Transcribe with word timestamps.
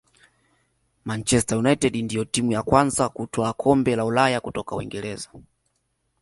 manchester 1.05 1.57
united 1.57 1.95
ndiyo 2.03 2.25
timu 2.25 2.51
ya 2.51 2.63
kwanza 2.63 3.09
kutwaa 3.09 3.53
kombe 3.53 3.95
la 3.95 4.05
ulaya 4.05 4.41
kutoka 4.41 4.75
uingereza 4.75 5.29